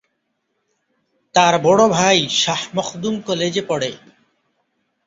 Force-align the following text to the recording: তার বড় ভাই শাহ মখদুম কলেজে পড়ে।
তার 1.35 1.53
বড় 1.59 1.83
ভাই 1.89 2.17
শাহ 2.33 2.61
মখদুম 2.75 3.15
কলেজে 3.21 3.63
পড়ে। 3.67 3.91